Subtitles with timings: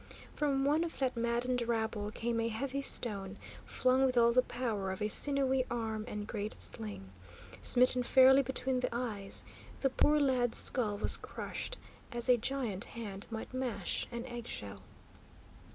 [0.35, 4.89] From one of that maddened rabble came a heavy stone, flung with all the power
[4.89, 7.11] of a sinewy arm and great sling.
[7.61, 9.45] Smitten fairly between the eyes,
[9.81, 11.77] the poor lad's skull was crushed,
[12.11, 14.81] as a giant hand might mash an eggshell.